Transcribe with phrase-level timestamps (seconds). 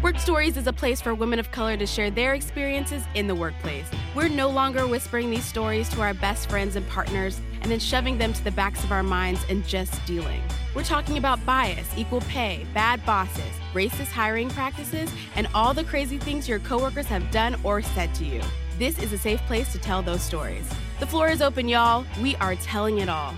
[0.00, 3.34] Work Stories is a place for women of color to share their experiences in the
[3.34, 3.84] workplace.
[4.14, 8.16] We're no longer whispering these stories to our best friends and partners and then shoving
[8.16, 10.40] them to the backs of our minds and just dealing.
[10.72, 13.42] We're talking about bias, equal pay, bad bosses,
[13.74, 18.24] racist hiring practices, and all the crazy things your coworkers have done or said to
[18.24, 18.40] you.
[18.78, 20.70] This is a safe place to tell those stories.
[21.00, 22.06] The floor is open, y'all.
[22.22, 23.34] We are telling it all.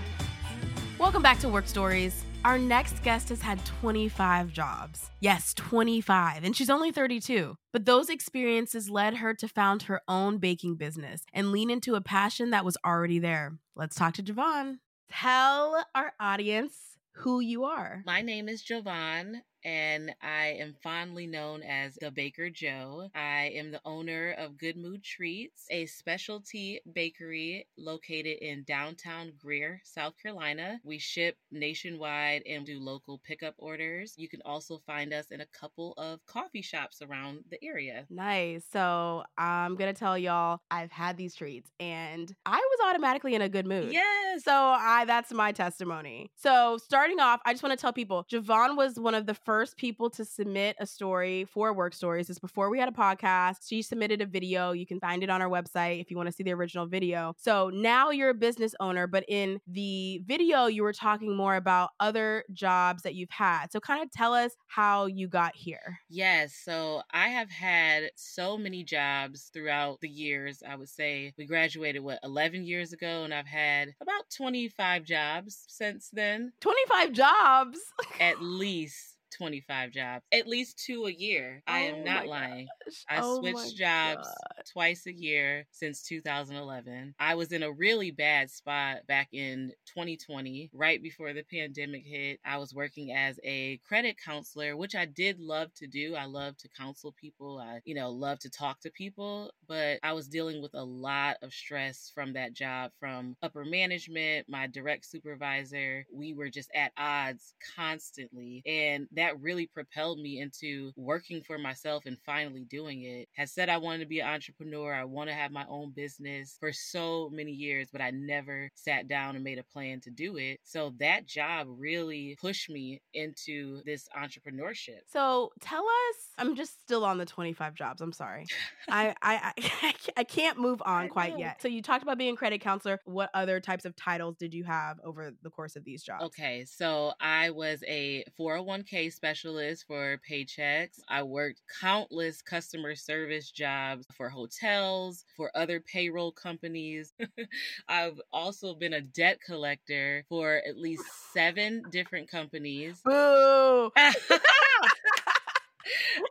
[0.99, 2.20] Welcome back to Work Stories.
[2.43, 5.11] Our next guest has had 25 jobs.
[5.19, 6.43] Yes, 25.
[6.43, 7.55] And she's only 32.
[7.71, 12.01] But those experiences led her to found her own baking business and lean into a
[12.01, 13.59] passion that was already there.
[13.75, 14.79] Let's talk to Jov'An.
[15.11, 18.01] Tell our audience who you are.
[18.07, 23.09] My name is Jov'An, and I am fondly known as the Baker Joe.
[23.13, 29.81] I am the owner of Good Mood Treats, a specialty bakery located in downtown Greer,
[29.83, 30.79] South Carolina.
[30.83, 34.15] We ship nationwide and do local pickup orders.
[34.17, 38.05] You can also find us in a couple of coffee shops around the area.
[38.09, 38.63] Nice.
[38.71, 43.41] So I'm going to tell y'all, I've had these treats and I was automatically in
[43.41, 43.91] a good mood.
[43.91, 44.43] Yes.
[44.43, 46.31] So I that's my testimony.
[46.35, 49.50] So starting off, I just want to tell people, Jov'An was one of the first
[49.75, 52.29] people to submit a story for Work Stories.
[52.29, 53.67] is before we had a podcast.
[53.67, 54.71] She submitted a video.
[54.71, 57.33] You can find it on our website if you want to see the original video.
[57.37, 61.89] So now you're a business owner, but in the video, you were talking more about
[61.99, 63.71] other jobs that you've had.
[63.71, 65.99] So kind of tell us how you got here.
[66.09, 66.53] Yes.
[66.55, 70.63] So I have had so many jobs throughout the years.
[70.67, 75.65] I would say we graduated, what, 11 years ago, and I've had about 25 jobs
[75.67, 76.53] since then.
[76.61, 77.79] 25 jobs?
[78.19, 79.10] At least.
[79.31, 81.63] 25 jobs, at least two a year.
[81.67, 82.71] I oh am Oh not lying.
[82.85, 83.07] gosh.
[83.09, 84.63] I Oh switched jobs God.
[84.71, 87.13] twice a year since 2011.
[87.19, 92.39] I was in a really bad spot back in 2020, right before the pandemic hit.
[92.45, 96.15] I was working as a credit counselor, which I did love to do.
[96.15, 97.59] I love to counsel people.
[97.59, 101.37] I, you know, love to talk to people, but I was dealing with a lot
[101.41, 106.05] of stress from that job from upper management, my direct supervisor.
[106.11, 108.63] We were just at odds constantly.
[108.65, 113.27] And that really propelled me into working for myself and finally doing it.
[113.33, 114.93] Had said I wanted to be an entrepreneur.
[114.93, 119.07] I want to have my own business for so many years, but I never sat
[119.07, 120.59] down and made a plan to do it.
[120.63, 124.99] So that job really pushed me into this entrepreneurship.
[125.11, 128.01] So tell us, I'm just still on the 25 jobs.
[128.01, 128.45] I'm sorry.
[128.89, 131.61] I, I, I, I can't move on quite yet.
[131.61, 132.99] So you talked about being a credit counselor.
[133.05, 136.23] What other types of titles did you have over the course of these jobs?
[136.25, 140.99] Okay, so I was a 401k specialist for Paychex.
[141.07, 147.13] I worked countless customer service jobs for hotels, for other payroll companies.
[147.87, 153.01] I've also been a debt collector for at least seven different companies.
[153.03, 153.91] Boo!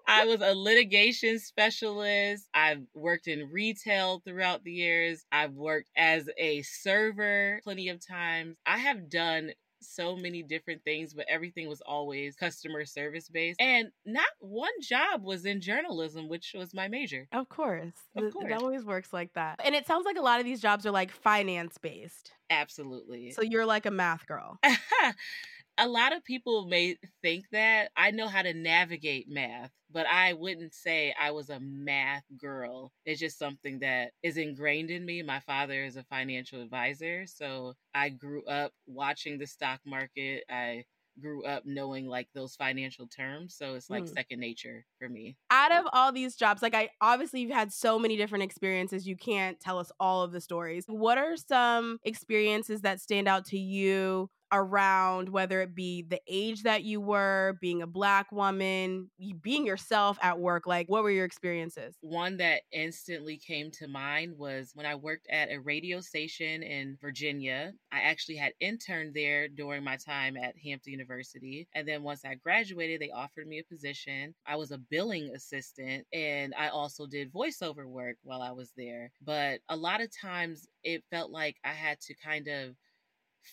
[0.07, 2.49] I was a litigation specialist.
[2.53, 5.25] I've worked in retail throughout the years.
[5.31, 8.57] I've worked as a server plenty of times.
[8.67, 13.61] I have done so many different things, but everything was always customer service based.
[13.61, 17.29] And not one job was in journalism, which was my major.
[17.33, 17.93] Of course.
[18.17, 18.47] Of course.
[18.49, 19.61] It always works like that.
[19.65, 22.33] And it sounds like a lot of these jobs are like finance based.
[22.51, 23.31] Absolutely.
[23.31, 24.59] So you're like a math girl.
[25.81, 30.35] a lot of people may think that I know how to navigate math, but I
[30.35, 32.93] wouldn't say I was a math girl.
[33.07, 35.23] It's just something that is ingrained in me.
[35.23, 40.45] My father is a financial advisor, so I grew up watching the stock market.
[40.51, 40.85] I
[41.19, 44.15] grew up knowing like those financial terms, so it's like Mm.
[44.15, 45.37] second nature for me.
[45.51, 49.09] Out of all these jobs, like I obviously you've had so many different experiences.
[49.09, 50.85] You can't tell us all of the stories.
[50.87, 54.31] What are some experiences that stand out to you?
[54.53, 59.11] Around whether it be the age that you were, being a black woman,
[59.43, 60.67] being yourself at work?
[60.67, 61.97] Like, what were your experiences?
[62.01, 66.97] One that instantly came to mind was when I worked at a radio station in
[67.01, 67.73] Virginia.
[67.93, 71.69] I actually had interned there during my time at Hampton University.
[71.75, 74.35] And then once I graduated, they offered me a position.
[74.47, 79.13] I was a billing assistant and I also did voiceover work while I was there.
[79.23, 82.75] But a lot of times it felt like I had to kind of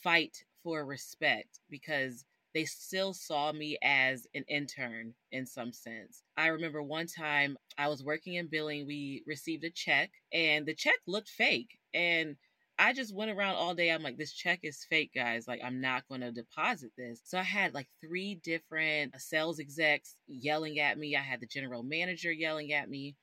[0.03, 6.23] fight for respect because they still saw me as an intern in some sense.
[6.35, 10.75] I remember one time I was working in billing, we received a check and the
[10.75, 11.79] check looked fake.
[11.93, 12.35] And
[12.77, 13.91] I just went around all day.
[13.91, 15.47] I'm like, this check is fake, guys.
[15.47, 17.21] Like, I'm not going to deposit this.
[17.23, 21.15] So I had like three different sales execs yelling at me.
[21.15, 23.15] I had the general manager yelling at me.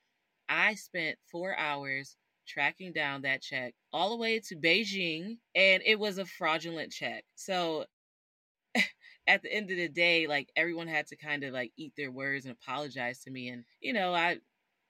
[0.48, 5.98] I spent four hours tracking down that check all the way to Beijing, and it
[5.98, 7.24] was a fraudulent check.
[7.34, 7.86] So
[9.26, 12.10] at the end of the day, like everyone had to kind of like eat their
[12.10, 13.48] words and apologize to me.
[13.48, 14.38] And, you know, I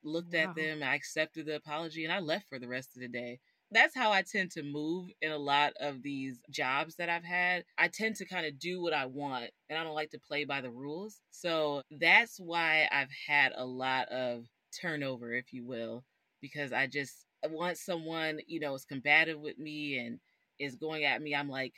[0.02, 0.40] looked wow.
[0.40, 3.40] at them, I accepted the apology, and I left for the rest of the day.
[3.70, 7.64] That's how I tend to move in a lot of these jobs that I've had.
[7.76, 10.44] I tend to kind of do what I want and I don't like to play
[10.44, 11.20] by the rules.
[11.30, 14.44] So that's why I've had a lot of
[14.80, 16.04] turnover, if you will,
[16.40, 20.18] because I just Uh, once someone, you know, is combative with me and
[20.58, 21.74] is going at me, I'm like,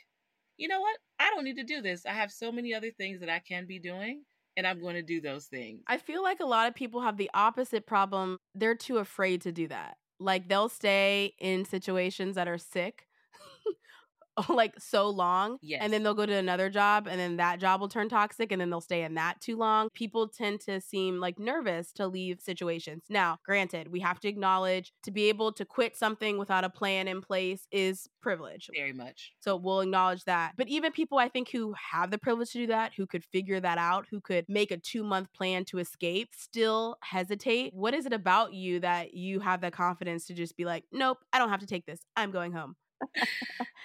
[0.57, 0.97] you know what?
[1.19, 2.05] I don't need to do this.
[2.05, 4.23] I have so many other things that I can be doing
[4.55, 5.81] and I'm going to do those things.
[5.87, 8.37] I feel like a lot of people have the opposite problem.
[8.55, 9.97] They're too afraid to do that.
[10.19, 13.07] Like they'll stay in situations that are sick
[14.49, 15.57] like so long.
[15.61, 15.79] Yes.
[15.81, 18.61] And then they'll go to another job and then that job will turn toxic and
[18.61, 19.89] then they'll stay in that too long.
[19.93, 23.03] People tend to seem like nervous to leave situations.
[23.09, 27.07] Now, granted, we have to acknowledge to be able to quit something without a plan
[27.07, 28.69] in place is privilege.
[28.73, 29.33] Very much.
[29.39, 30.53] So we'll acknowledge that.
[30.57, 33.59] But even people I think who have the privilege to do that, who could figure
[33.59, 37.73] that out, who could make a two month plan to escape, still hesitate.
[37.73, 41.17] What is it about you that you have the confidence to just be like, nope,
[41.33, 41.99] I don't have to take this.
[42.15, 42.75] I'm going home?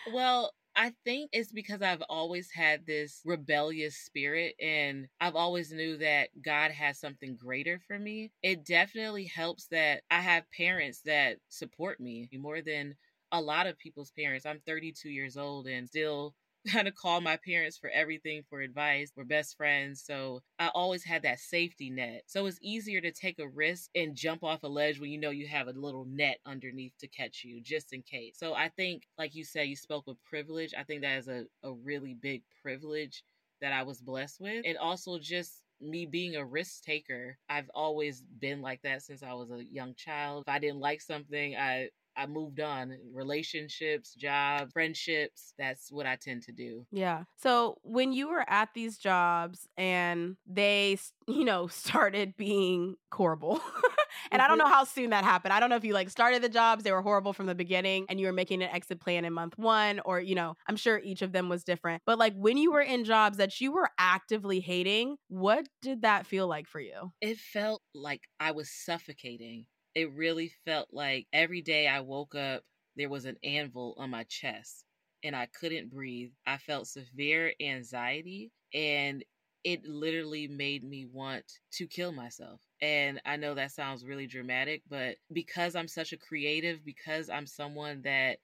[0.07, 5.99] Well, I think it's because I've always had this rebellious spirit and I've always knew
[5.99, 8.33] that God has something greater for me.
[8.43, 12.95] It definitely helps that I have parents that support me more than
[13.33, 14.47] a lot of people's parents.
[14.47, 16.35] I'm 32 years old and still
[16.69, 19.13] kind of call my parents for everything for advice.
[19.17, 20.03] We're best friends.
[20.05, 22.23] So I always had that safety net.
[22.27, 25.31] So it's easier to take a risk and jump off a ledge when you know
[25.31, 28.37] you have a little net underneath to catch you just in case.
[28.39, 30.75] So I think, like you said, you spoke with privilege.
[30.79, 33.25] I think that is a, a really big privilege
[33.61, 34.65] that I was blessed with.
[34.67, 37.39] And also just me being a risk taker.
[37.49, 40.45] I've always been like that since I was a young child.
[40.47, 42.97] If I didn't like something, I I moved on.
[43.13, 46.87] Relationships, jobs, friendships, that's what I tend to do.
[46.91, 47.25] Yeah.
[47.37, 53.61] So when you were at these jobs and they, you know, started being horrible.
[54.31, 54.69] and I don't mm-hmm.
[54.69, 55.53] know how soon that happened.
[55.53, 58.07] I don't know if you like started the jobs, they were horrible from the beginning
[58.09, 61.01] and you were making an exit plan in month 1 or, you know, I'm sure
[61.03, 62.03] each of them was different.
[62.07, 66.27] But like when you were in jobs that you were actively hating, what did that
[66.27, 67.13] feel like for you?
[67.21, 72.63] It felt like I was suffocating it really felt like every day I woke up,
[72.97, 74.85] there was an anvil on my chest
[75.25, 76.31] and I couldn't breathe.
[76.47, 79.25] I felt severe anxiety and
[79.65, 82.61] it literally made me want to kill myself.
[82.81, 87.47] And I know that sounds really dramatic, but because I'm such a creative, because I'm
[87.47, 88.39] someone that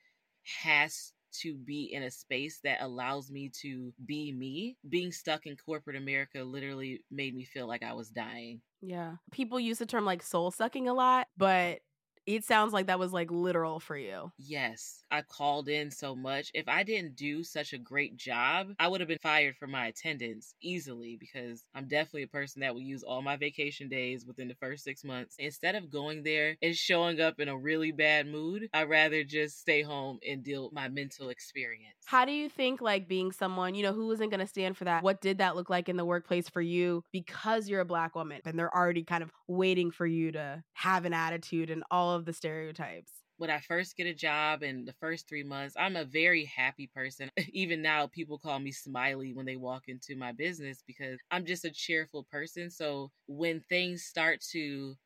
[0.62, 1.12] has
[1.43, 5.96] to be in a space that allows me to be me, being stuck in corporate
[5.96, 8.60] America literally made me feel like I was dying.
[8.81, 9.17] Yeah.
[9.32, 11.81] People use the term like soul sucking a lot, but
[12.29, 14.31] it sounds like that was like literal for you.
[14.37, 15.03] Yes.
[15.11, 16.51] I called in so much.
[16.53, 19.87] If I didn't do such a great job, I would have been fired for my
[19.87, 24.47] attendance easily because I'm definitely a person that will use all my vacation days within
[24.47, 25.37] the first six months.
[25.39, 29.58] Instead of going there and showing up in a really bad mood, I'd rather just
[29.61, 31.94] stay home and deal with my mental experience.
[32.05, 34.85] How do you think, like being someone, you know, who isn't going to stand for
[34.85, 35.03] that?
[35.03, 38.43] What did that look like in the workplace for you because you're a black woman
[38.44, 42.18] and they're already kind of waiting for you to have an attitude and all of
[42.25, 43.13] the stereotypes?
[43.37, 46.91] When I first get a job in the first three months, I'm a very happy
[46.93, 47.31] person.
[47.53, 51.65] Even now, people call me Smiley when they walk into my business because I'm just
[51.65, 52.70] a cheerful person.
[52.70, 54.96] So when things start to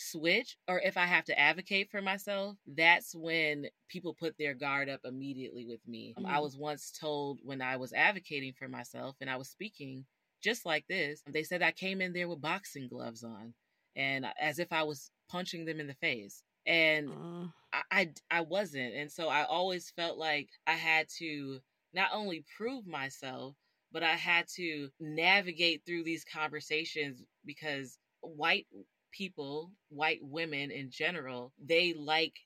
[0.00, 4.88] switch or if I have to advocate for myself, that's when people put their guard
[4.88, 6.14] up immediately with me.
[6.18, 6.26] Mm-hmm.
[6.26, 10.04] I was once told when I was advocating for myself and I was speaking
[10.42, 13.52] just like this, they said I came in there with boxing gloves on
[13.96, 17.46] and as if I was punching them in the face and uh.
[17.72, 21.60] I, I, I wasn't and so i always felt like i had to
[21.92, 23.56] not only prove myself,
[23.92, 28.66] but I had to navigate through these conversations because white
[29.12, 32.38] people, white women in general, they like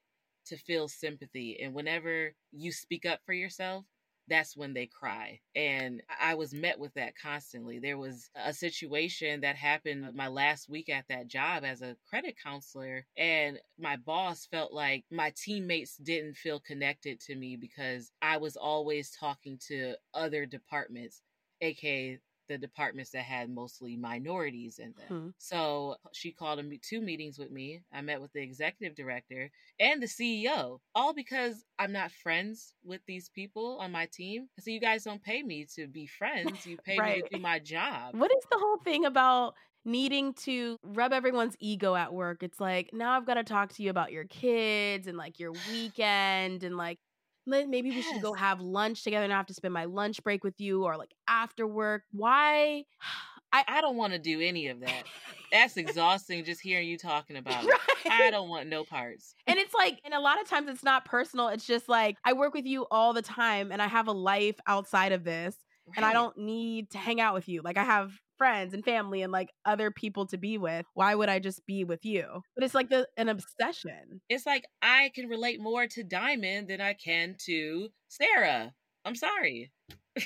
[0.47, 1.59] to feel sympathy.
[1.63, 3.85] And whenever you speak up for yourself,
[4.29, 5.41] that's when they cry.
[5.55, 7.79] And I was met with that constantly.
[7.79, 12.37] There was a situation that happened my last week at that job as a credit
[12.43, 18.39] counselor, and my boss felt like my teammates didn't feel connected to me because I
[18.39, 21.23] was always talking to other departments,
[21.61, 25.07] aka the departments that had mostly minorities in them.
[25.09, 25.29] Hmm.
[25.39, 27.83] So she called a, two meetings with me.
[27.93, 33.01] I met with the executive director and the CEO, all because I'm not friends with
[33.07, 34.49] these people on my team.
[34.61, 36.67] So you guys don't pay me to be friends.
[36.67, 37.17] You pay right.
[37.17, 38.15] me to do my job.
[38.15, 42.43] What is the whole thing about needing to rub everyone's ego at work.
[42.43, 45.53] It's like, now I've got to talk to you about your kids and like your
[45.71, 46.99] weekend and like
[47.47, 47.97] maybe yes.
[47.97, 50.61] we should go have lunch together and I have to spend my lunch break with
[50.61, 52.03] you or like after work.
[52.13, 52.85] Why?
[53.53, 55.05] I, I don't want to do any of that.
[55.53, 57.79] That's exhausting just hearing you talking about right.
[58.05, 58.13] it.
[58.13, 59.37] I don't want no parts.
[59.47, 61.49] And it's like, and a lot of times it's not personal.
[61.49, 64.57] It's just like, I work with you all the time and I have a life
[64.67, 65.57] outside of this.
[65.87, 65.99] Right.
[65.99, 67.63] And I don't need to hang out with you.
[67.63, 70.87] Like I have friends and family and like other people to be with.
[70.95, 72.43] Why would I just be with you?
[72.55, 74.21] But it's like the, an obsession.
[74.29, 78.73] It's like I can relate more to Diamond than I can to Sarah.
[79.05, 79.73] I'm sorry.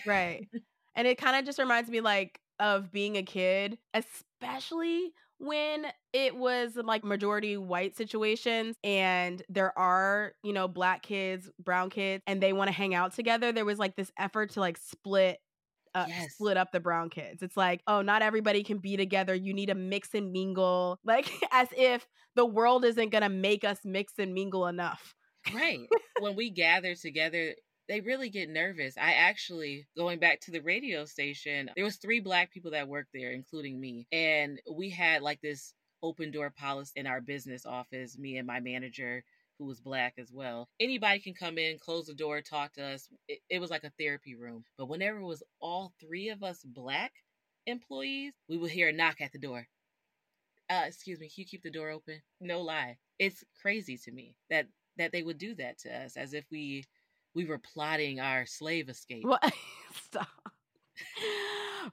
[0.07, 0.47] right.
[0.97, 6.35] And it kind of just reminds me like of being a kid, especially when it
[6.35, 12.43] was like majority white situations and there are, you know, black kids, brown kids, and
[12.43, 15.39] they want to hang out together, there was like this effort to like split
[15.95, 16.33] uh, yes.
[16.33, 17.43] split up the brown kids.
[17.43, 19.35] It's like, oh, not everybody can be together.
[19.35, 23.65] You need to mix and mingle, like as if the world isn't going to make
[23.65, 25.15] us mix and mingle enough.
[25.55, 25.87] Right.
[26.21, 27.55] when we gather together,
[27.89, 28.97] they really get nervous.
[28.99, 33.11] I actually, going back to the radio station, there was three black people that worked
[33.15, 38.19] there, including me, and we had like this open door policy in our business office.
[38.19, 39.25] Me and my manager
[39.59, 40.69] who was black as well.
[40.81, 43.09] Anybody can come in, close the door, talk to us.
[43.29, 44.65] It, it was like a therapy room.
[44.77, 47.13] But whenever it was all three of us black
[47.67, 49.67] employees, we would hear a knock at the door.
[50.71, 52.21] Uh, excuse me, can you keep the door open?
[52.41, 52.99] No lie.
[53.19, 54.67] It's crazy to me that
[54.99, 56.85] that they would do that to us as if we
[57.35, 59.25] we were plotting our slave escape.
[59.25, 59.53] What?
[60.05, 60.29] Stop.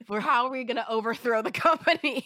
[0.05, 2.25] For how are we going to overthrow the company?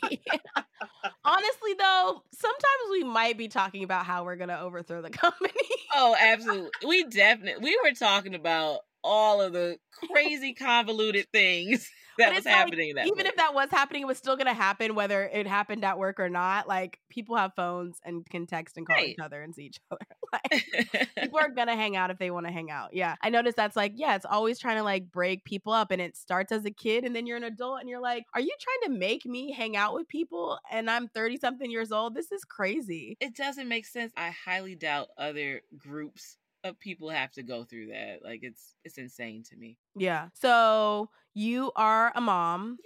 [1.23, 5.53] Honestly, though, sometimes we might be talking about how we're going to overthrow the company.
[5.95, 6.69] oh, absolutely.
[6.85, 12.95] We definitely we were talking about all of the crazy convoluted things that was happening.
[12.95, 13.29] Like, even way.
[13.29, 16.19] if that was happening, it was still going to happen whether it happened at work
[16.19, 16.67] or not.
[16.67, 19.09] Like people have phones and can text and call right.
[19.09, 20.05] each other and see each other.
[20.33, 22.93] like, people are going to hang out if they want to hang out.
[22.93, 26.01] Yeah, I noticed that's like yeah, it's always trying to like break people up, and
[26.01, 28.53] it starts as a kid, and then you're an adult, and you're like, are you
[28.59, 30.59] trying to make me hang out with people?
[30.71, 32.15] And I'm thirty something years old.
[32.15, 33.17] This is crazy.
[33.19, 34.11] It doesn't make sense.
[34.15, 38.19] I highly doubt other groups of people have to go through that.
[38.23, 39.77] Like it's it's insane to me.
[39.95, 40.29] Yeah.
[40.33, 42.77] So you are a mom.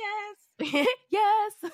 [0.59, 0.87] Yes.
[1.11, 1.71] yes.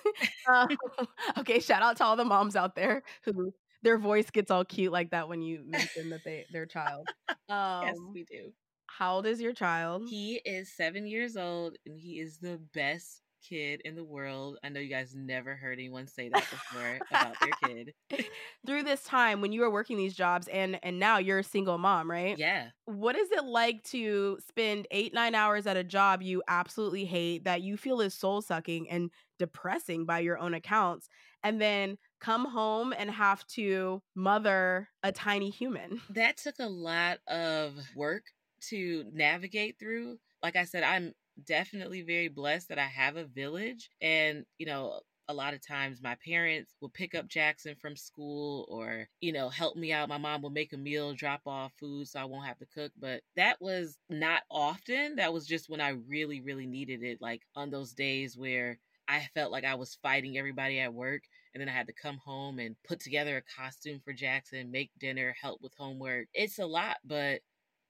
[0.48, 0.70] um,
[1.40, 1.60] okay.
[1.60, 5.12] Shout out to all the moms out there who their voice gets all cute like
[5.12, 7.08] that when you mention that they their child.
[7.48, 8.54] Um, yes, we do.
[8.86, 10.04] How old is your child?
[10.08, 14.58] He is seven years old, and he is the best kid in the world.
[14.64, 17.94] I know you guys never heard anyone say that before about their kid.
[18.66, 21.78] Through this time when you were working these jobs and and now you're a single
[21.78, 22.38] mom, right?
[22.38, 22.70] Yeah.
[22.86, 27.62] What is it like to spend 8-9 hours at a job you absolutely hate that
[27.62, 31.08] you feel is soul-sucking and depressing by your own accounts
[31.44, 36.02] and then come home and have to mother a tiny human?
[36.10, 38.24] That took a lot of work
[38.70, 40.18] to navigate through.
[40.44, 41.14] Like I said, I'm
[41.46, 43.90] definitely very blessed that I have a village.
[44.02, 48.66] And, you know, a lot of times my parents will pick up Jackson from school
[48.68, 50.10] or, you know, help me out.
[50.10, 52.92] My mom will make a meal, drop off food so I won't have to cook.
[53.00, 55.18] But that was not often.
[55.18, 57.22] That was just when I really, really needed it.
[57.22, 61.22] Like on those days where I felt like I was fighting everybody at work.
[61.54, 64.90] And then I had to come home and put together a costume for Jackson, make
[65.00, 66.28] dinner, help with homework.
[66.34, 66.98] It's a lot.
[67.06, 67.42] But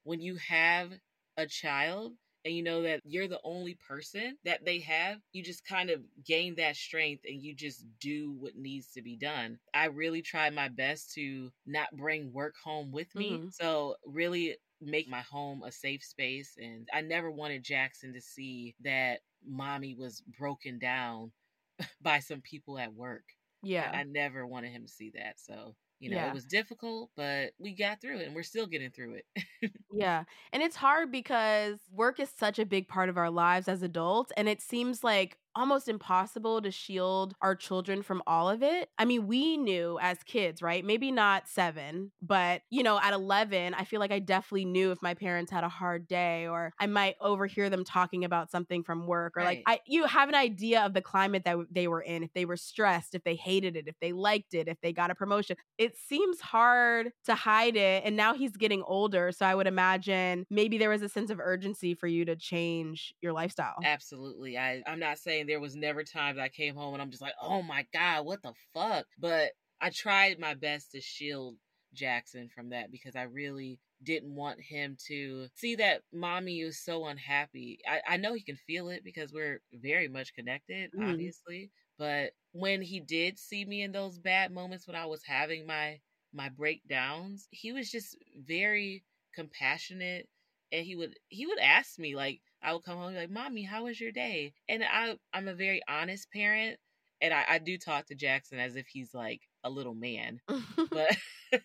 [0.04, 0.92] when you have
[1.38, 2.14] a child,
[2.46, 6.02] and you know that you're the only person that they have, you just kind of
[6.26, 9.60] gain that strength and you just do what needs to be done.
[9.74, 13.32] I really try my best to not bring work home with me.
[13.32, 13.50] Mm-hmm.
[13.52, 16.56] So, really make my home a safe space.
[16.58, 21.32] And I never wanted Jackson to see that mommy was broken down
[22.02, 23.24] by some people at work.
[23.62, 23.92] Yeah.
[23.94, 25.36] I, I never wanted him to see that.
[25.38, 26.30] So, You know, Yeah.
[26.30, 29.72] it was difficult, but we got through it and we're still getting through it.
[29.92, 30.24] Yeah.
[30.54, 34.32] And it's hard because work is such a big part of our lives as adults.
[34.38, 38.90] And it seems like almost impossible to shield our children from all of it.
[38.98, 40.84] I mean, we knew as kids, right?
[40.84, 45.02] Maybe not seven, but you know, at 11, I feel like I definitely knew if
[45.02, 49.08] my parents had a hard day or I might overhear them talking about something from
[49.08, 52.24] work or like I you have an idea of the climate that they were in,
[52.24, 55.12] if they were stressed, if they hated it, if they liked it, if they got
[55.12, 55.56] a promotion.
[55.78, 60.46] It seems hard to hide it and now he's getting older, so I would imagine
[60.50, 63.80] maybe there was a sense of urgency for you to change your lifestyle.
[63.84, 64.58] Absolutely.
[64.58, 67.34] I, I'm not saying there was never times I came home and I'm just like,
[67.42, 69.06] oh my God, what the fuck?
[69.18, 71.56] But I tried my best to shield
[71.94, 77.06] Jackson from that because I really didn't want him to see that mommy is so
[77.06, 77.80] unhappy.
[77.88, 81.10] I, I know he can feel it because we're very much connected, Mhm.
[81.10, 81.72] obviously.
[81.98, 86.00] But when he did see me in those bad moments when I was having my
[86.32, 89.04] my breakdowns, he was just very
[89.34, 90.30] compassionate
[90.72, 93.30] and he would he would ask me like I would come home and be like,
[93.32, 96.78] "Mommy, how was your day?" And I I'm a very honest parent,
[97.22, 100.40] and I, I do talk to Jackson as if he's like a little man.
[100.92, 101.16] But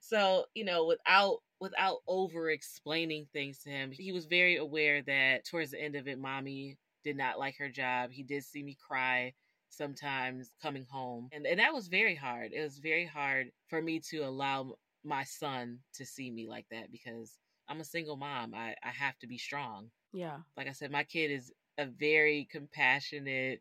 [0.00, 5.44] so you know, without without over explaining things to him, he was very aware that
[5.44, 8.10] towards the end of it, Mommy did not like her job.
[8.12, 9.34] He did see me cry
[9.70, 12.52] sometimes coming home, and and that was very hard.
[12.52, 14.74] It was very hard for me to allow
[15.04, 17.38] my son to see me like that because
[17.68, 18.54] I'm a single mom.
[18.54, 19.90] I, I have to be strong.
[20.18, 20.38] Yeah.
[20.56, 23.60] Like I said, my kid is a very compassionate,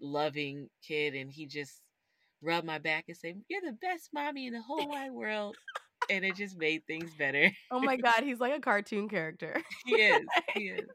[0.00, 1.80] loving kid, and he just
[2.40, 5.56] rubbed my back and said, You're the best mommy in the whole wide world.
[6.08, 7.50] and it just made things better.
[7.72, 9.56] Oh my god, he's like a cartoon character.
[9.86, 10.24] He is.
[10.54, 10.86] He is.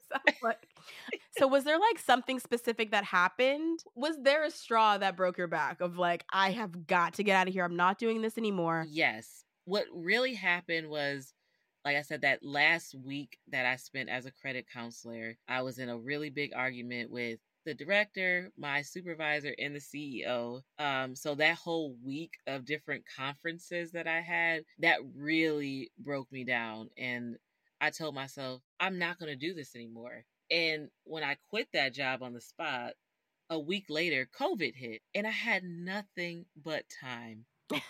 [1.38, 3.80] So was there like something specific that happened?
[3.96, 7.36] Was there a straw that broke your back of like I have got to get
[7.36, 7.66] out of here.
[7.66, 8.86] I'm not doing this anymore.
[8.90, 9.44] Yes.
[9.66, 11.34] What really happened was,
[11.84, 15.80] like I said, that last week that I spent as a credit counselor, I was
[15.80, 20.62] in a really big argument with the director, my supervisor, and the CEO.
[20.80, 26.44] Um, so that whole week of different conferences that I had, that really broke me
[26.44, 26.90] down.
[26.98, 27.38] And
[27.80, 30.24] I told myself, I'm not going to do this anymore.
[30.50, 32.94] And when I quit that job on the spot,
[33.50, 37.46] a week later, COVID hit, and I had nothing but time.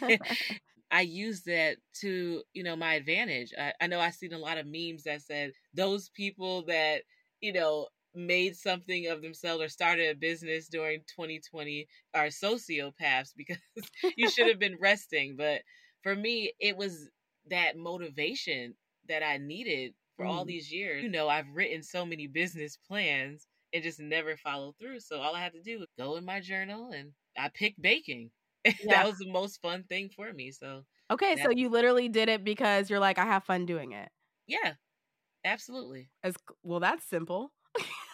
[0.94, 3.52] I used that to, you know, my advantage.
[3.58, 7.04] I, I know I've seen a lot of memes that said those people that,
[7.40, 13.58] you know, made something of themselves or started a business during 2020 are sociopaths because
[14.16, 15.36] you should have been resting.
[15.36, 15.62] But
[16.02, 17.10] for me, it was
[17.46, 18.76] that motivation
[19.08, 20.46] that I needed for all Mm.
[20.46, 21.02] these years.
[21.02, 25.00] You know, I've written so many business plans and just never followed through.
[25.00, 28.30] So all I had to do was go in my journal and I picked baking.
[28.82, 29.02] Yeah.
[29.02, 30.50] that was the most fun thing for me.
[30.50, 34.08] So okay, so you literally did it because you're like I have fun doing it.
[34.46, 34.74] yeah,
[35.44, 36.08] absolutely.
[36.22, 37.52] As well, that's simple.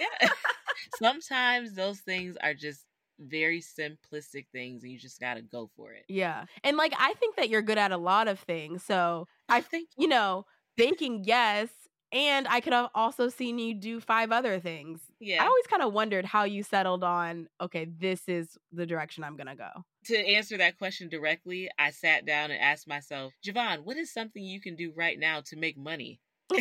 [0.01, 0.29] Yeah.
[1.03, 2.85] Sometimes those things are just
[3.19, 6.05] very simplistic things and you just got to go for it.
[6.09, 6.45] Yeah.
[6.65, 8.83] And like I think that you're good at a lot of things.
[8.83, 11.69] So I think you know, baking, yes.
[12.13, 15.01] And I could have also seen you do five other things.
[15.21, 15.43] yeah.
[15.43, 19.37] I always kind of wondered how you settled on, okay, this is the direction I'm
[19.37, 19.85] going to go.
[20.07, 24.43] To answer that question directly, I sat down and asked myself, Jov'An, what is something
[24.43, 26.21] you can do right now to make money?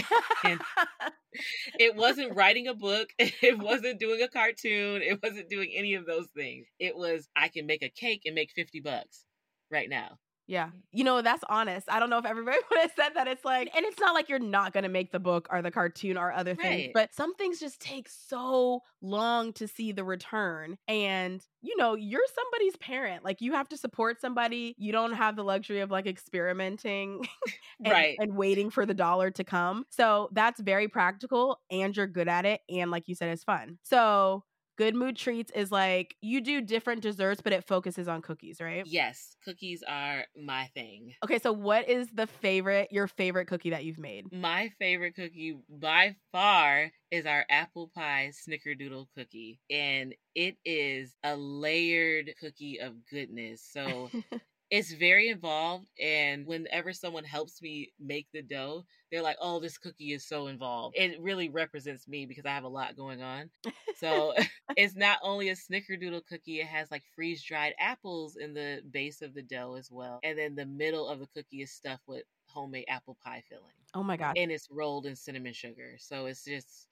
[1.78, 3.10] It wasn't writing a book.
[3.20, 5.02] It wasn't doing a cartoon.
[5.02, 6.68] It wasn't doing any of those things.
[6.80, 9.26] It was, I can make a cake and make 50 bucks
[9.72, 10.18] right now.
[10.50, 10.72] Yeah.
[10.92, 11.88] You know, that's honest.
[11.92, 13.28] I don't know if everybody would have said that.
[13.28, 15.70] It's like, and it's not like you're not going to make the book or the
[15.70, 20.80] cartoon or other things, but some things just take so long to see the return.
[20.88, 23.24] And, you know, you're somebody's parent.
[23.24, 24.74] Like, you have to support somebody.
[24.80, 27.28] You don't have the luxury of like experimenting
[27.86, 28.16] and, Right.
[28.20, 29.86] and waiting for the dollar to come.
[29.92, 32.62] So that's very practical and you're good at it.
[32.70, 33.78] And like you said, it's fun.
[33.84, 34.44] So
[34.80, 38.84] good mood treats is like you do different desserts, but it focuses on cookies, right?
[38.88, 41.14] Yes, cookies are my thing.
[41.22, 44.32] Okay, so what is the favorite, your favorite cookie that you've made?
[44.32, 49.60] My favorite cookie by far is our apple pie snickerdoodle cookie.
[49.70, 53.62] And it is a layered cookie of goodness.
[53.62, 54.10] So
[54.72, 59.78] it's very involved and whenever someone helps me make the dough they're like oh this
[59.78, 60.96] cookie is so involved.
[60.98, 63.50] It really represents me because i have a lot going on.
[63.98, 64.34] So
[64.78, 69.22] it's not only a snickerdoodle cookie it has like freeze dried apples in the base
[69.22, 72.24] of the dough as well and then the middle of the cookie is stuffed with
[72.46, 74.38] homemade apple pie filling oh my god.
[74.38, 75.96] and it's rolled in cinnamon sugar.
[75.98, 76.88] So it's just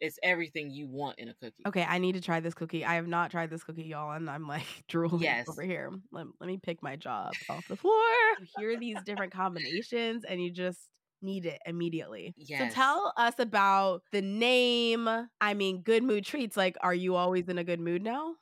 [0.00, 1.66] it's everything you want in a cookie.
[1.66, 2.84] Okay, I need to try this cookie.
[2.84, 5.48] I have not tried this cookie, y'all, and I'm like drooling Yes.
[5.48, 5.90] over here.
[6.12, 7.94] Let, let me pick my jaw off the floor.
[8.36, 10.90] You hear these different combinations, and you just
[11.22, 12.34] need it immediately.
[12.36, 12.60] Yes.
[12.60, 15.08] So tell us about the name.
[15.40, 16.54] I mean, good mood treats.
[16.56, 18.34] Like, are you always in a good mood now?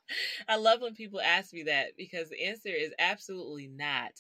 [0.49, 4.13] I love when people ask me that because the answer is absolutely not.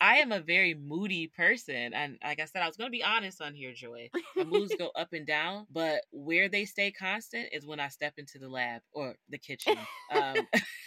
[0.00, 1.92] I am a very moody person.
[1.92, 4.10] And like I said, I was going to be honest on here, Joy.
[4.36, 8.14] My moods go up and down, but where they stay constant is when I step
[8.16, 9.76] into the lab or the kitchen.
[10.12, 10.36] Um,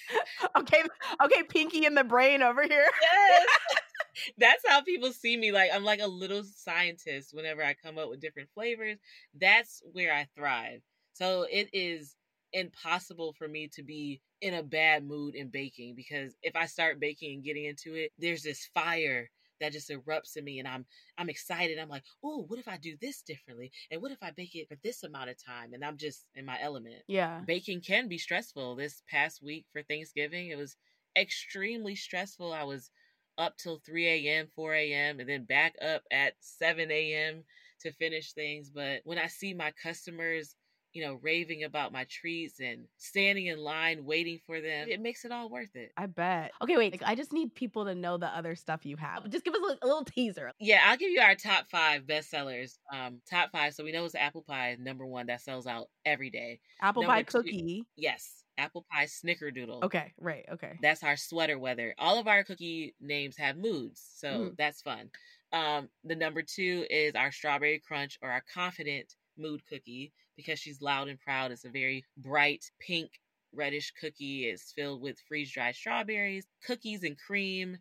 [0.58, 0.84] okay,
[1.24, 2.88] okay, Pinky in the brain over here.
[3.02, 3.48] yes.
[4.38, 5.52] That's how people see me.
[5.52, 8.98] Like I'm like a little scientist whenever I come up with different flavors.
[9.40, 10.82] That's where I thrive.
[11.14, 12.16] So it is
[12.54, 17.00] impossible for me to be in a bad mood in baking because if I start
[17.00, 20.86] baking and getting into it, there's this fire that just erupts in me and I'm
[21.18, 21.78] I'm excited.
[21.78, 23.72] I'm like, oh, what if I do this differently?
[23.92, 25.74] And what if I bake it for this amount of time?
[25.74, 27.46] And I'm just in my element Yeah.
[27.46, 28.76] baking can be stressful.
[28.76, 30.78] This past week for Thanksgiving, it was
[31.16, 32.54] extremely stressful.
[32.54, 32.92] I was
[33.38, 37.46] up till 3 a.m., 4 a.m., and then back up at 7 a.m.
[37.80, 38.70] to finish things.
[38.70, 40.56] But when I see my customers,
[40.94, 45.24] you know, raving about my treats and standing in line waiting for them, it makes
[45.26, 45.92] it all worth it.
[45.98, 46.52] I bet.
[46.62, 46.92] Okay, wait.
[46.94, 49.30] Like, I just need people to know the other stuff you have.
[49.30, 50.52] Just give us a, a little teaser.
[50.60, 52.78] Yeah, I'll give you our top five bestsellers.
[52.94, 53.74] Um, top five.
[53.74, 56.60] So we know it's apple pie, number one, that sells out every day.
[56.82, 57.84] Apple Number pie two- cookie.
[57.96, 59.84] Yes, apple pie snickerdoodle.
[59.84, 60.46] Okay, right.
[60.52, 60.78] Okay.
[60.82, 61.96] That's our sweater weather.
[61.98, 64.58] All of our cookie names have moods, so Mhm.
[64.58, 65.10] that's fun.
[65.54, 70.82] Um, the number two is our strawberry crunch or our confident mood cookie because she's
[70.82, 71.52] loud and proud.
[71.52, 73.20] It's a very bright pink
[73.54, 74.46] reddish cookie.
[74.46, 77.78] It's filled with freeze dried strawberries, cookies, and cream.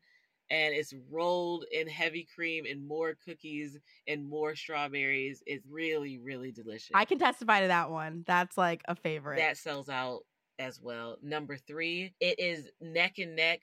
[0.51, 5.43] And it's rolled in heavy cream and more cookies and more strawberries.
[5.47, 6.91] It's really, really delicious.
[6.93, 8.25] I can testify to that one.
[8.27, 9.37] That's like a favorite.
[9.37, 10.23] That sells out
[10.59, 11.17] as well.
[11.23, 13.61] Number three, it is neck and neck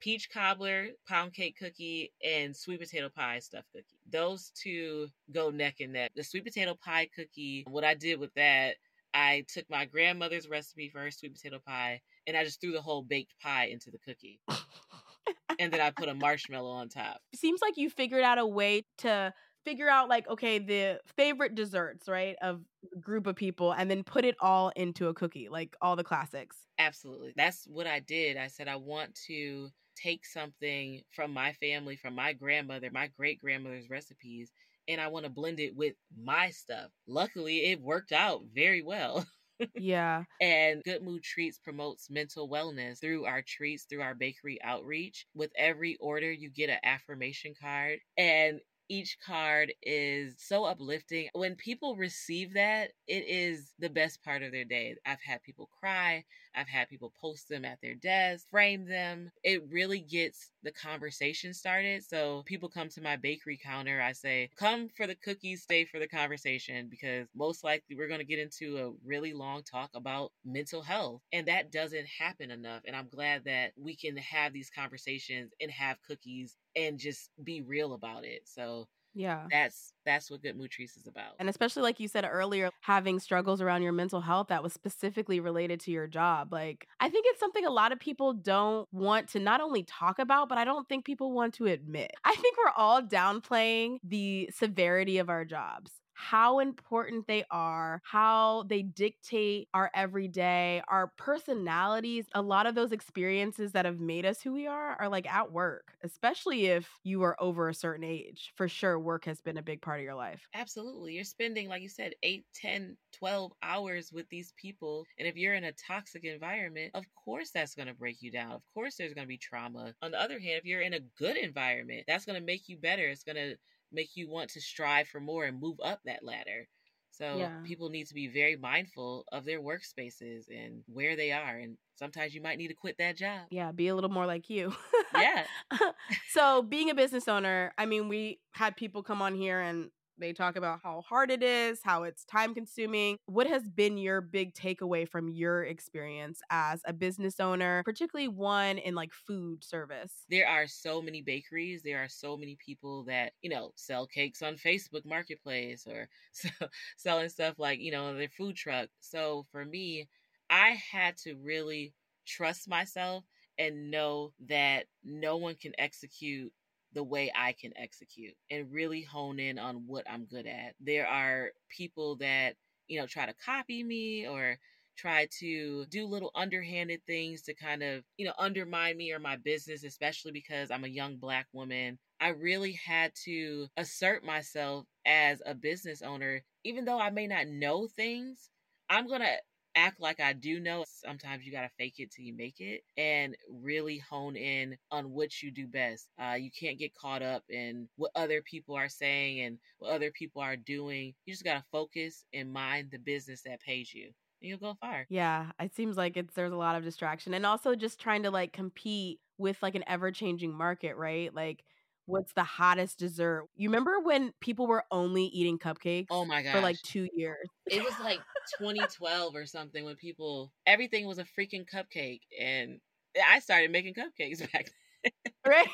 [0.00, 3.98] peach cobbler, pound cake cookie, and sweet potato pie stuffed cookie.
[4.10, 6.12] Those two go neck and neck.
[6.14, 8.76] The sweet potato pie cookie, what I did with that,
[9.14, 12.82] I took my grandmother's recipe for her sweet potato pie and I just threw the
[12.82, 14.40] whole baked pie into the cookie.
[15.58, 17.20] and then I put a marshmallow on top.
[17.34, 19.32] Seems like you figured out a way to
[19.64, 22.62] figure out like okay the favorite desserts right of
[22.94, 26.04] a group of people and then put it all into a cookie like all the
[26.04, 27.32] classics Absolutely.
[27.36, 28.36] That's what I did.
[28.36, 29.68] I said, I want to
[30.00, 34.52] take something from my family, from my grandmother, my great grandmother's recipes,
[34.88, 36.90] and I want to blend it with my stuff.
[37.06, 39.26] Luckily, it worked out very well.
[39.74, 45.26] yeah And Good Mood Treats promotes mental wellness through our treats, through our bakery outreach.
[45.34, 48.00] With every order, you get an affirmation card.
[48.16, 51.28] And each card is so uplifting.
[51.34, 54.96] When people receive that, it is the best part of their day.
[55.04, 56.24] I've had people cry.
[56.58, 59.30] I've had people post them at their desk, frame them.
[59.44, 62.04] It really gets the conversation started.
[62.04, 64.00] So people come to my bakery counter.
[64.00, 68.20] I say, come for the cookies, stay for the conversation because most likely we're going
[68.20, 71.22] to get into a really long talk about mental health.
[71.32, 72.82] And that doesn't happen enough.
[72.86, 77.62] And I'm glad that we can have these conversations and have cookies and just be
[77.62, 78.42] real about it.
[78.44, 78.88] So
[79.18, 79.46] yeah.
[79.50, 81.32] That's that's what Good Mood Treats is about.
[81.38, 85.40] and especially like you said earlier having struggles around your mental health that was specifically
[85.40, 89.28] related to your job like i think it's something a lot of people don't want
[89.28, 92.10] to not only talk about but i don't think people want to admit.
[92.24, 98.64] I think we're all downplaying the severity of our jobs how important they are, how
[98.68, 102.26] they dictate our everyday, our personalities.
[102.34, 105.52] A lot of those experiences that have made us who we are are like at
[105.52, 108.52] work, especially if you are over a certain age.
[108.56, 110.48] For sure, work has been a big part of your life.
[110.54, 111.14] Absolutely.
[111.14, 115.04] You're spending, like you said, 8, 10, 12 hours with these people.
[115.20, 118.50] And if you're in a toxic environment, of course that's going to break you down.
[118.50, 119.94] Of course there's going to be trauma.
[120.02, 122.76] On the other hand, if you're in a good environment, that's going to make you
[122.76, 123.06] better.
[123.06, 123.56] It's going to
[123.92, 126.68] make you want to strive for more and move up that ladder.
[127.10, 127.62] So Yeah.
[127.64, 131.56] people need to be very mindful of their workspaces and where they are.
[131.58, 133.46] And sometimes you might need to quit that job.
[133.50, 134.74] Yeah, be a little more like you.
[135.12, 135.46] Yeah.
[136.30, 140.32] so, being a business owner, I mean, we had people come on here and they
[140.32, 143.18] talk about how hard it is, how it's time consuming.
[143.26, 148.78] What has been your big takeaway from your experience as a business owner, particularly one
[148.78, 150.26] in like food service?
[150.28, 154.42] there are so many bakeries there are so many people that you know sell cakes
[154.42, 159.64] on facebook marketplace or sell, selling stuff like you know their food truck so for
[159.64, 160.08] me
[160.50, 161.94] i had to really
[162.26, 163.24] trust myself
[163.58, 166.52] and know that no one can execute
[166.94, 170.74] the way I can execute and really hone in on what I'm good at.
[170.80, 172.54] There are people that
[172.88, 174.58] you know, try to copy me or
[174.96, 179.36] try to do little underhanded things to kind of, you know, undermine me or my
[179.36, 181.98] business, especially because I'm a young black woman.
[182.20, 187.46] I really had to assert myself as a business owner, even though I may not
[187.46, 188.50] know things.
[188.90, 189.36] I'm going to
[189.74, 190.84] act like I do know.
[190.86, 195.10] Sometimes you got to fake it till you make it and really hone in on
[195.10, 196.08] what you do best.
[196.20, 200.10] Uh, you can't get caught up in what other people are saying and what other
[200.10, 201.14] people are doing.
[201.26, 205.06] You just got to focus and mind the business that pays you you'll go far.
[205.08, 208.30] Yeah, it seems like it's there's a lot of distraction and also just trying to
[208.30, 211.34] like compete with like an ever-changing market, right?
[211.34, 211.64] Like
[212.08, 213.46] what's the hottest dessert?
[213.56, 216.08] You remember when people were only eating cupcakes?
[216.10, 216.52] Oh my god.
[216.52, 217.48] For like 2 years.
[217.68, 218.26] It was like
[218.58, 222.80] 2012 or something when people everything was a freaking cupcake and
[223.22, 224.70] I started making cupcakes back
[225.04, 225.32] then.
[225.46, 225.68] right?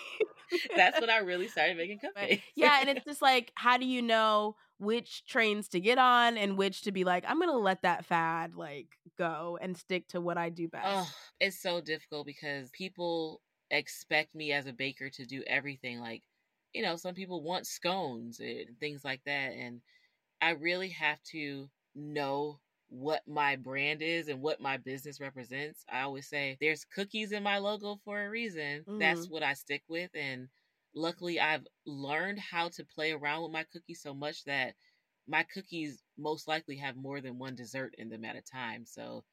[0.76, 2.42] That's when I really started making cupcakes.
[2.56, 6.56] Yeah, and it's just like how do you know which trains to get on and
[6.58, 10.38] which to be like, I'm gonna let that fad like go and stick to what
[10.38, 10.84] I do best.
[10.84, 13.40] Oh, it's so difficult because people
[13.70, 16.00] expect me as a baker to do everything.
[16.00, 16.22] Like,
[16.72, 19.52] you know, some people want scones and things like that.
[19.52, 19.80] And
[20.40, 25.84] I really have to know what my brand is and what my business represents.
[25.90, 28.80] I always say there's cookies in my logo for a reason.
[28.80, 28.98] Mm-hmm.
[28.98, 30.10] That's what I stick with.
[30.14, 30.48] And
[30.94, 34.74] luckily I've learned how to play around with my cookies so much that
[35.26, 38.84] my cookies most likely have more than one dessert in them at a time.
[38.86, 39.24] So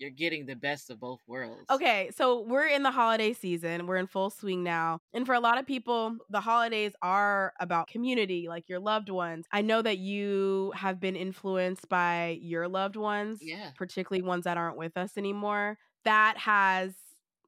[0.00, 1.66] you're getting the best of both worlds.
[1.70, 3.86] Okay, so we're in the holiday season.
[3.86, 4.98] We're in full swing now.
[5.12, 9.44] And for a lot of people, the holidays are about community, like your loved ones.
[9.52, 13.70] I know that you have been influenced by your loved ones, yeah.
[13.76, 15.76] particularly ones that aren't with us anymore.
[16.04, 16.94] That has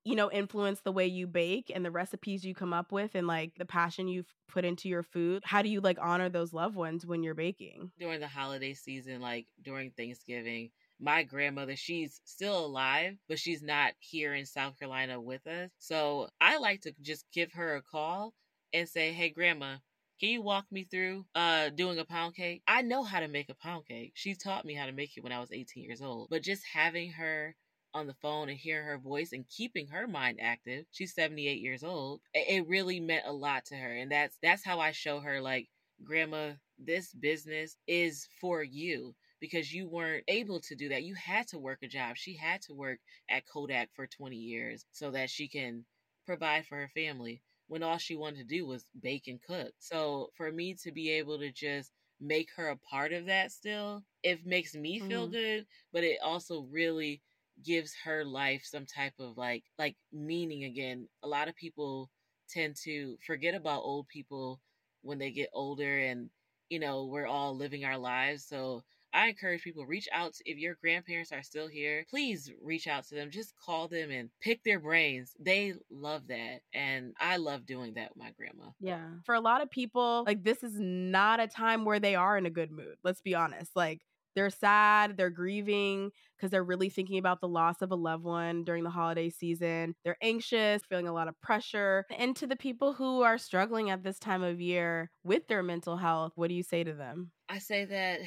[0.05, 3.29] you know, influence the way you bake and the recipes you come up with and
[3.29, 5.43] like the passion you've put into your food?
[5.45, 7.93] How do you like honor those loved ones when you're baking?
[8.01, 10.71] During the holiday season, like during Thanksgiving,
[11.03, 15.71] my grandmother, she's still alive, but she's not here in South Carolina with us.
[15.79, 18.33] So I like to just give her a call
[18.73, 19.77] and say, Hey, grandma,
[20.21, 22.63] can you walk me through uh doing a pound cake?
[22.69, 24.13] I know how to make a pound cake.
[24.15, 26.29] She taught me how to make it when I was 18 years old.
[26.31, 27.57] But just having her
[27.95, 30.87] on the phone and hearing her voice and keeping her mind active.
[30.93, 32.21] She's 78 years old.
[32.33, 33.93] It really meant a lot to her.
[33.93, 35.69] And that's that's how I show her like,
[36.05, 41.03] grandma, this business is for you because you weren't able to do that.
[41.03, 42.17] You had to work a job.
[42.17, 45.85] She had to work at Kodak for 20 years so that she can
[46.25, 49.73] provide for her family when all she wanted to do was bake and cook.
[49.81, 54.05] So for me to be able to just make her a part of that still,
[54.23, 55.33] it makes me feel mm-hmm.
[55.33, 57.21] good, but it also really
[57.65, 61.09] gives her life some type of like like meaning again.
[61.25, 62.11] A lot of people
[62.49, 64.61] tend to forget about old people
[65.03, 66.31] when they get older and
[66.73, 68.47] you know, we're all living our lives.
[68.47, 73.05] So I encourage people reach out if your grandparents are still here, please reach out
[73.09, 73.31] to them.
[73.31, 75.35] Just call them and pick their brains.
[75.39, 76.61] They love that.
[76.73, 78.71] And I love doing that with my grandma.
[78.81, 79.07] Yeah.
[79.25, 82.47] For a lot of people, like this is not a time where they are in
[82.47, 82.97] a good mood.
[83.05, 83.73] Let's be honest.
[83.77, 84.01] Like
[84.35, 88.65] they're sad, they're grieving because they're really thinking about the loss of a loved one
[88.65, 89.95] during the holiday season.
[90.05, 92.07] They're anxious, feeling a lot of pressure.
[92.17, 95.97] And to the people who are struggling at this time of year with their mental
[95.97, 97.31] health, what do you say to them?
[97.49, 98.21] I say that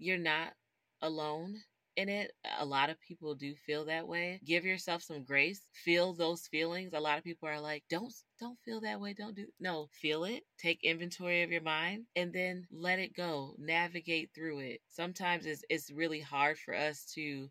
[0.00, 0.54] you're not
[1.02, 1.62] alone
[1.96, 2.32] in it.
[2.58, 4.40] A lot of people do feel that way.
[4.44, 5.66] Give yourself some grace.
[5.74, 6.92] Feel those feelings.
[6.94, 9.14] A lot of people are like, "Don't don't feel that way.
[9.14, 10.44] Don't do." No, feel it.
[10.58, 13.56] Take inventory of your mind and then let it go.
[13.58, 14.82] Navigate through it.
[14.88, 17.50] Sometimes it's it's really hard for us to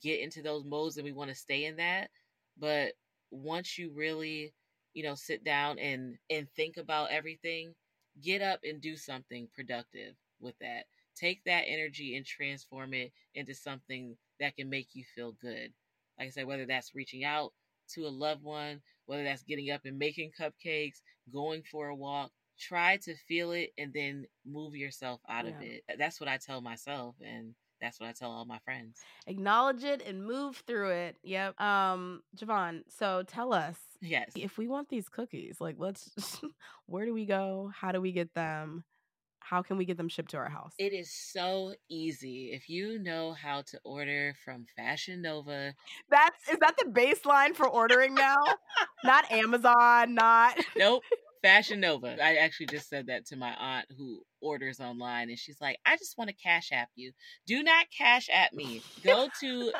[0.00, 2.10] get into those modes and we want to stay in that,
[2.58, 2.94] but
[3.30, 4.54] once you really,
[4.94, 7.74] you know, sit down and and think about everything,
[8.22, 13.54] get up and do something productive with that take that energy and transform it into
[13.54, 15.72] something that can make you feel good.
[16.18, 17.52] Like I said, whether that's reaching out
[17.94, 22.30] to a loved one, whether that's getting up and making cupcakes, going for a walk,
[22.58, 25.50] try to feel it and then move yourself out yeah.
[25.50, 25.84] of it.
[25.98, 29.00] That's what I tell myself and that's what I tell all my friends.
[29.26, 31.16] Acknowledge it and move through it.
[31.22, 31.60] Yep.
[31.60, 33.76] Um, Jov'An, so tell us.
[34.00, 34.30] Yes.
[34.36, 36.40] If we want these cookies, like let's
[36.86, 37.70] where do we go?
[37.74, 38.84] How do we get them?
[39.44, 40.72] How can we get them shipped to our house?
[40.78, 42.50] It is so easy.
[42.52, 45.74] If you know how to order from Fashion Nova.
[46.10, 48.38] That's is that the baseline for ordering now?
[49.04, 51.02] not Amazon, not Nope.
[51.44, 52.16] Fashion Nova.
[52.24, 55.98] I actually just said that to my aunt who orders online and she's like, I
[55.98, 57.12] just want to cash app you.
[57.46, 58.80] Do not cash app me.
[59.04, 59.70] Go to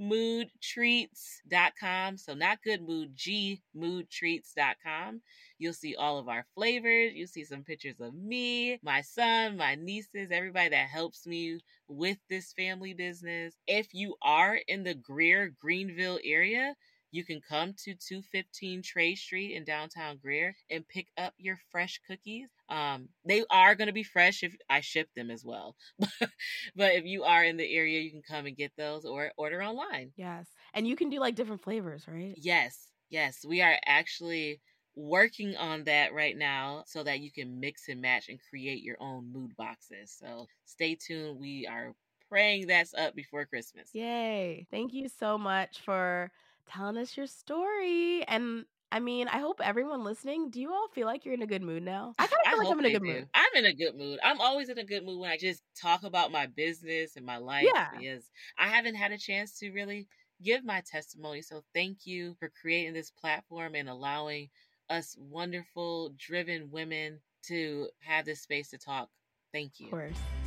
[0.00, 2.16] gmoodtreats.com.
[2.16, 5.20] So not good mood, gmoodtreats.com.
[5.58, 7.12] You'll see all of our flavors.
[7.14, 12.16] You'll see some pictures of me, my son, my nieces, everybody that helps me with
[12.30, 13.54] this family business.
[13.66, 16.74] If you are in the Greer, Greenville area,
[17.14, 22.00] you can come to 215 Trade Street in downtown Greer and pick up your fresh
[22.08, 22.48] cookies.
[22.68, 25.76] Um, they are going to be fresh if I ship them as well.
[26.00, 29.62] but if you are in the area, you can come and get those or order
[29.62, 30.10] online.
[30.16, 30.48] Yes.
[30.74, 32.34] And you can do like different flavors, right?
[32.36, 32.88] Yes.
[33.10, 33.44] Yes.
[33.46, 34.60] We are actually
[34.96, 38.96] working on that right now so that you can mix and match and create your
[38.98, 40.16] own mood boxes.
[40.18, 41.38] So stay tuned.
[41.38, 41.94] We are
[42.28, 43.90] praying that's up before Christmas.
[43.92, 44.66] Yay.
[44.72, 46.32] Thank you so much for
[46.66, 48.24] telling us your story.
[48.26, 51.46] And I mean, I hope everyone listening, do you all feel like you're in a
[51.46, 52.14] good mood now?
[52.18, 53.12] I kind of feel like I'm in a good do.
[53.12, 53.28] mood.
[53.34, 54.18] I'm in a good mood.
[54.22, 57.38] I'm always in a good mood when I just talk about my business and my
[57.38, 57.88] life yeah.
[57.98, 60.06] because I haven't had a chance to really
[60.42, 61.42] give my testimony.
[61.42, 64.50] So thank you for creating this platform and allowing
[64.90, 69.08] us wonderful, driven women to have this space to talk.
[69.52, 69.86] Thank you.
[69.86, 70.43] Of course.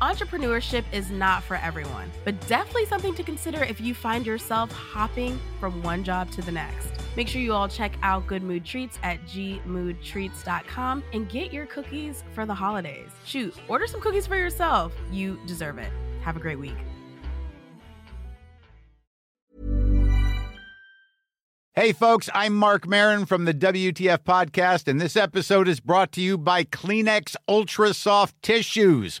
[0.00, 5.38] Entrepreneurship is not for everyone, but definitely something to consider if you find yourself hopping
[5.58, 6.88] from one job to the next.
[7.16, 12.24] Make sure you all check out Good Mood Treats at gmoodtreats.com and get your cookies
[12.32, 13.10] for the holidays.
[13.26, 14.94] Shoot, order some cookies for yourself.
[15.12, 15.92] You deserve it.
[16.22, 16.76] Have a great week.
[21.80, 26.20] Hey, folks, I'm Marc Maron from the WTF Podcast, and this episode is brought to
[26.20, 29.20] you by Kleenex Ultra Soft Tissues